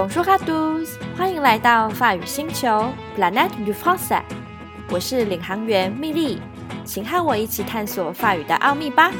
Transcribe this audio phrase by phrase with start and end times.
[0.00, 4.22] Bonjour à tous，欢迎来到法语星球 Planète du Français。
[4.88, 6.40] 我是领航员蜜莉，
[6.86, 9.12] 请和我一起探索法语的奥秘吧。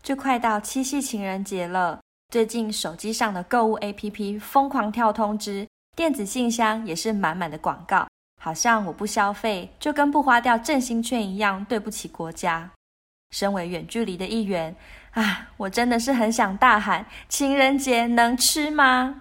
[0.00, 5.66] 就快到七夕情人节了，最近手机上的购物 APP 疯狂跳通知，
[5.96, 8.06] 电子信箱也是满满的广告。
[8.42, 12.70] 好像我不消费就跟不花掉振兴券一样，对不起国家。
[13.36, 14.74] 身为远距离的一员，
[15.10, 19.20] 啊，我真的是很想大喊：情人节能吃吗？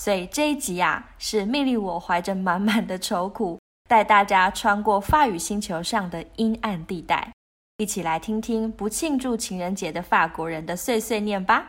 [0.00, 3.58] 所以这一集啊，是命令我怀着满满的愁苦，
[3.88, 7.32] 带大家穿过法语星球上的阴暗地带，
[7.78, 11.66] 一起来听听不庆祝情人节的法国人的碎碎念吧。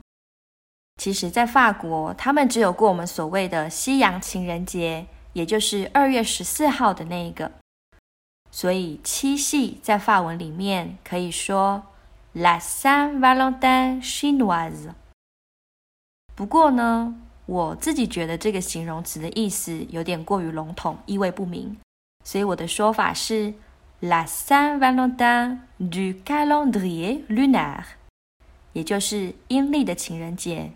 [0.98, 7.50] 其实，在法国，他们只有过我们所谓的西洋情人节，也就是二月十四号的那一个。
[8.52, 11.84] 所以，七夕在法文里面可以说
[12.34, 14.90] “La Saint Valentin chinois”。
[16.36, 17.16] 不过呢，
[17.46, 21.78] 我自己觉得这个形容词的意思有点过于笼统，意味不明，
[22.26, 23.54] 所以我的说法是。
[24.02, 27.84] La Saint-Valentin du calendrier lunaire，
[28.72, 30.72] 也就是阴历的情人节。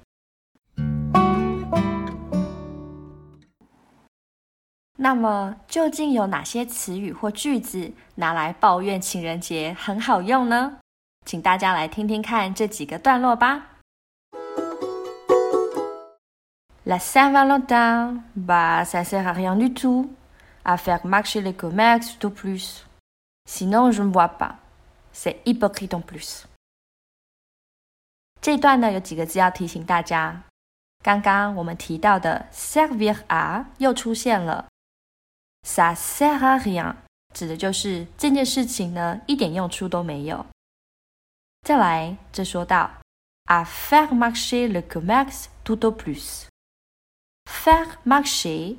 [4.98, 10.80] 那么，究竟有哪些词语或句子拿来抱怨情人节很好用呢？
[11.26, 13.68] 请大家来听听看这几个段落吧。
[16.84, 20.10] La Saint-Valentin, bah ça sert à rien du tout
[20.66, 22.84] à faire marcher les commerces tout plus.
[23.46, 24.58] Sinon, je ne vois pas.
[25.12, 26.46] C'est hypocrite en plus.
[28.42, 30.44] 这段呢有几个字要提醒大家。
[31.02, 34.68] 刚刚我们提到的 servir à 又出现了
[35.68, 36.96] ，ça sert à rien
[37.34, 40.46] 指的就是这件事情呢一点用处都没有。
[41.62, 42.92] 再来，这说到
[43.46, 46.48] à faire marcher le commerce tout au plus。
[47.46, 48.78] faire marcher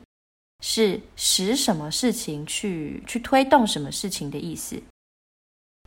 [0.67, 4.83] 是使什么事情去去推动什么事情的意思。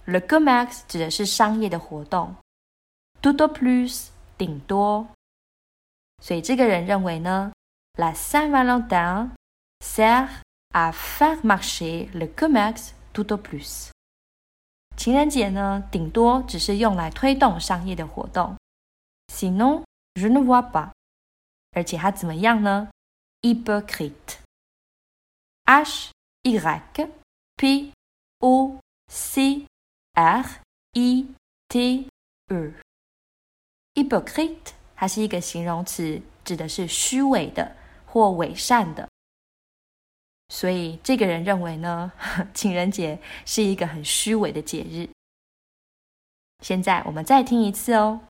[0.05, 2.35] Le commerce 指的是商业的活动
[3.19, 5.07] ，tout au plus 顶多。
[6.21, 7.51] 所以这个人认为呢
[7.95, 9.31] ，La Saint-Valentin
[9.79, 10.29] sert
[10.69, 13.89] à faire marcher le commerce tout au plus。
[14.95, 18.55] 情人节呢，顶多只是用来推动商业的活动。
[19.33, 19.83] Sinon
[20.13, 20.91] je ne vois pas。
[21.71, 22.89] 而且它怎么样呢
[23.41, 24.45] ？Hypocrite。
[25.67, 26.11] H
[26.43, 26.81] Y
[27.57, 27.91] P
[28.39, 28.79] O
[29.09, 29.65] C
[30.13, 30.45] R
[30.93, 31.27] E
[31.67, 32.07] T
[32.47, 37.75] E，hypocrite，它是一个形容词，指的是虚伪的
[38.05, 39.09] 或伪善的。
[40.47, 42.13] 所以这个人认为呢，
[42.53, 45.09] 情人节是一个很虚伪的节日。
[46.63, 48.21] 现在我们再听一次哦。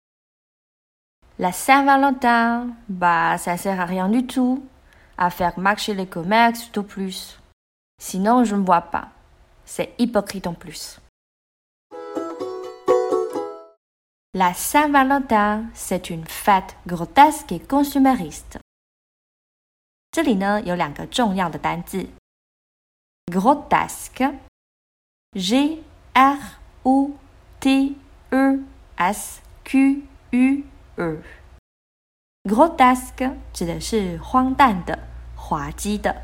[1.35, 4.63] La Saint-Valentin, bah ça sert à rien du tout.
[5.16, 7.38] à faire marcher les commerces tout plus.
[8.00, 9.08] Sinon, je ne vois pas.
[9.64, 11.00] C'est hypocrite en plus.
[14.34, 18.58] La Saint-Valentin, c'est une fête grotesque et consumériste.
[20.10, 22.06] 这里呢有两个重要的单字，
[23.26, 24.34] grotesque,
[25.32, 26.38] G R
[26.82, 27.12] O
[27.60, 27.96] T
[28.30, 28.62] E
[28.96, 30.02] S Q
[30.32, 30.64] U
[30.96, 31.22] E。
[32.47, 34.97] Grotesque 指的是荒诞的、
[35.35, 36.21] 滑稽的。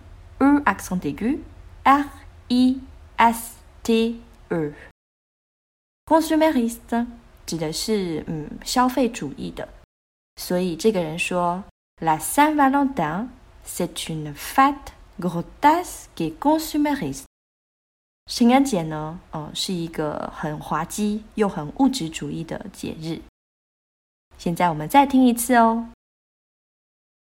[0.65, 1.39] accent aigu
[1.83, 2.09] r
[2.47, 2.81] i
[3.17, 4.19] s t
[4.49, 7.05] e，consumériste
[7.45, 9.69] 指的是嗯消费主义的，
[10.37, 11.63] 所以这个人说
[12.01, 13.27] ，La Saint-Valentin
[13.64, 17.26] c'est une fête grotesque et consumériste。
[18.26, 23.20] 情人节呢，哦，是一个很滑稽又很物质主义的节日。
[24.38, 25.88] 现在我们再听一次哦。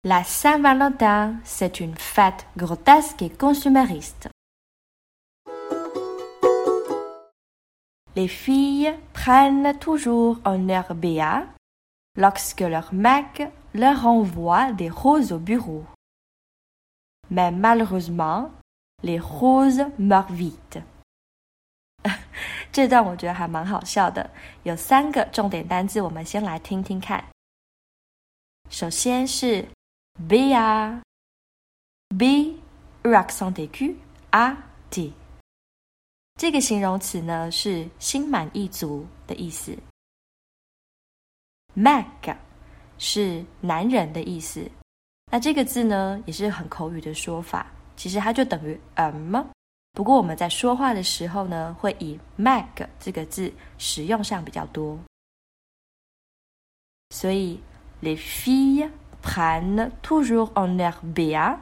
[0.03, 4.29] La Saint-Valentin, c'est une fête grotesque et consumériste.
[8.15, 11.47] Les filles prennent toujours un air béat
[12.17, 15.85] lorsque leur mec leur envoie des roses au bureau.
[17.30, 18.52] Mais malheureusement,
[19.02, 20.84] les roses meurent vite.
[22.72, 24.30] 这段我觉得还蛮好笑的，
[24.64, 27.24] 有三个重点单词，我们先来听听看。
[28.70, 29.68] 首先是
[30.28, 31.02] béat，b
[33.04, 33.96] accent aigu
[34.32, 34.58] a
[34.90, 35.14] t。
[36.36, 39.78] 这个形容词呢是心满意足的意思。
[41.74, 42.38] Mac
[42.98, 44.70] 是男人的意思，
[45.30, 49.44] 那这个字呢也是很口语的说法，其实它就等于 m。
[49.94, 54.98] 不过我们在说话的时候呢，会以 Mac 这个字使用上比较多。
[57.10, 57.60] 所以
[58.02, 58.90] ，les filles
[59.22, 61.58] prennent toujours un air béat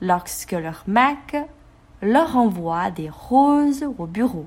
[0.00, 1.48] lorsque leur mec
[2.00, 4.46] leur envoie des roses au bureau。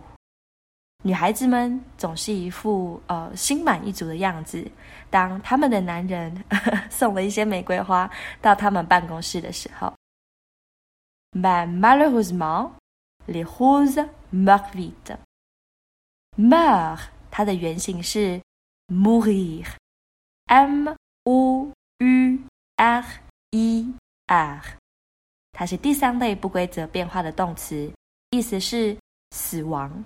[1.03, 4.69] 女孩子们总是一副呃心满意足的样子，
[5.09, 6.43] 当他们的男人
[6.89, 8.09] 送了一些玫瑰花
[8.39, 9.91] 到他们办公室的时候。
[11.33, 12.73] Mais malheureusement,
[13.25, 15.17] les roses meurent vite.
[16.37, 16.99] Meurt，
[17.31, 18.41] 它的原型是
[18.87, 20.93] mourir，m
[21.23, 22.39] o u
[22.75, 23.05] r
[23.51, 23.93] i
[24.27, 24.61] r。
[25.53, 27.91] 它是第三类不规则变化的动词，
[28.29, 28.95] 意思是
[29.31, 30.03] 死亡。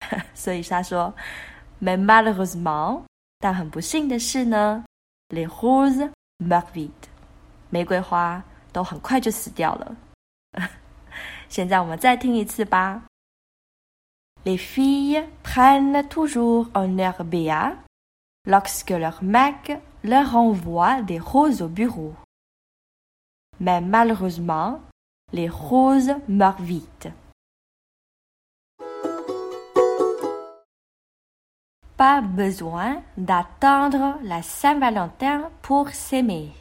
[0.33, 1.13] 所以他说，
[1.81, 3.03] mais malheureusement，
[3.39, 4.83] 但很不幸的是呢，
[5.29, 7.09] les roses meurent vite，
[7.69, 9.95] 玫瑰花都很快就死掉了。
[11.49, 13.03] 现在我们再听一次吧。
[14.43, 17.75] Les filles prennent toujours un air béat
[18.45, 22.15] lorsque leur mec leur envoie des roses au bureau.
[23.59, 24.81] Mais malheureusement,
[25.31, 27.11] les roses meurent vite.
[31.96, 36.52] Pas besoin d'attendre la Saint-Valentin pour s'aimer.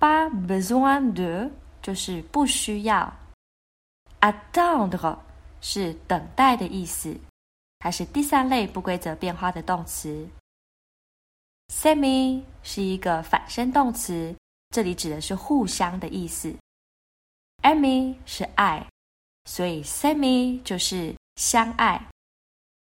[0.00, 1.50] Pas besoin de
[1.82, 3.12] 就是不需要。
[4.20, 5.18] Attendre
[5.60, 7.14] 是等待的意思，
[7.78, 10.26] 它是第三类不规则变化的动词。
[11.68, 14.34] Semi 是一个反身动词。
[14.70, 16.54] 这里指的是互相的意思
[17.62, 18.86] ，amy 是爱，
[19.44, 22.02] 所以 semi 就是相爱。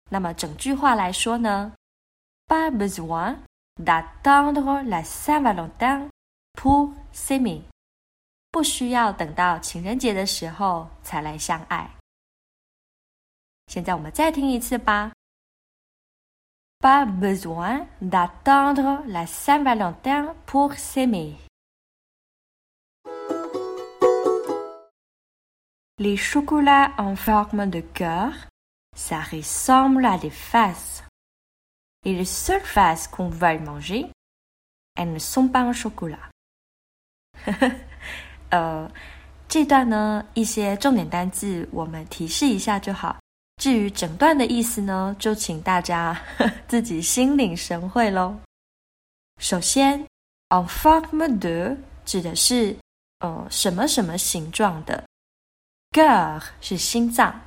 [0.09, 1.73] 那么整句话来说呢
[2.47, 3.37] ，pas besoin
[3.75, 6.09] d'attendre la Saint-Valentin
[6.53, 7.63] pour s'aimer，
[8.51, 11.89] 不需要等到情人节的时候才来相爱。
[13.67, 15.11] 现在我们再听一次吧
[16.79, 21.35] ，pas besoin d'attendre la Saint-Valentin pour s'aimer。
[25.97, 28.31] Les chocolats en forme de cœur,
[28.97, 31.03] ça ressemble à des faces.
[32.03, 34.11] Et les seules faces qu'on va manger,
[34.95, 36.31] elles ne sont pas en chocolat.
[38.49, 38.89] 呃，
[39.47, 43.17] 这段呢，一些重点单字我们提示一下就好。
[43.57, 46.19] 至于整段的意思呢，就请大家
[46.67, 48.39] 自己心领神会喽。
[49.39, 49.99] 首先
[50.49, 52.75] ，en forme de 指的是
[53.19, 55.03] 呃什么什么形状的。
[55.91, 57.41] cœur 是心脏，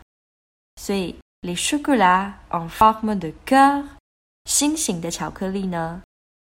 [0.77, 3.86] 所以 les chocolats en forme de cœur
[4.46, 6.04] 心形的巧克力呢，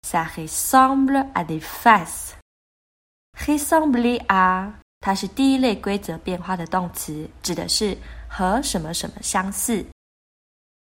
[0.01, 7.97] ça ressemble à des faces。ressembler à 它是第一类规则变化的动词，指的是
[8.29, 9.85] 和什么什么相似。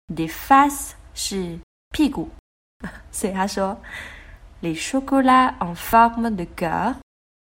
[0.08, 1.60] des faces 是
[1.92, 2.30] 屁股，
[3.12, 3.80] 所以他说
[4.62, 6.96] les chocolats en forme de cœur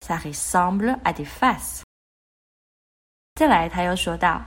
[0.00, 1.83] ça ressemble à des faces。
[3.37, 4.45] 再来，他又说到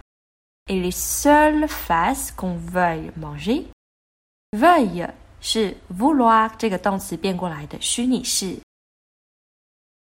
[0.68, 5.10] ，il est seul face qu'on veuille manger。veuille
[5.42, 8.60] 是 vouloir 这个动词变过来的虚拟式。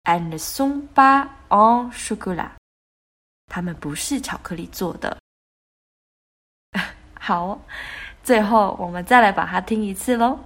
[0.05, 2.53] elles ne sont pas en chocolat。
[3.47, 5.19] 它们不是巧克力做的。
[7.19, 7.61] 好，
[8.23, 10.39] 最后我们再来把它听一次喽。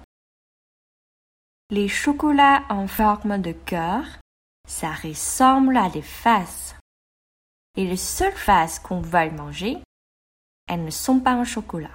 [1.71, 4.05] Les chocolats en forme de cœur,
[4.67, 6.75] ça ressemble à des faces.
[7.77, 9.83] Et les seules faces qu'on veuille manger,
[10.68, 11.90] and some pang chocolate。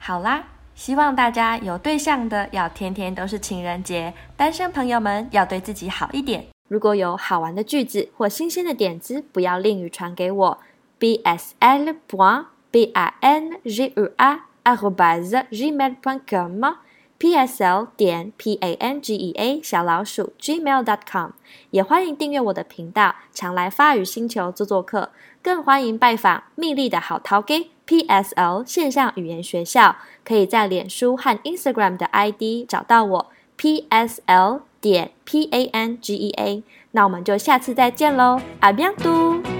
[0.00, 0.44] 好啦，
[0.74, 6.46] 希望大家有对象的要天天都是情人节，单身朋友们要对自己好一点。
[6.68, 10.58] 如果有好玩的句子或新鲜的点子，不要吝于传给我
[10.98, 11.96] bsl.
[12.70, 14.40] b a n g e a
[15.50, 16.64] @gmail.com。
[17.18, 21.30] P s l 点 p a n g e a 小老鼠 gmail dot com。
[21.70, 25.10] 也欢迎订阅我的频道，常来发语星球做做客。
[25.42, 34.62] 更欢迎拜访蜜莉的好淘 g p s l 线上语言学校，可以在脸书和 Instagram 的 ID 找到我 p s l。
[34.80, 39.57] 点 p a n g e a，那我们就下次再见喽，阿比安都。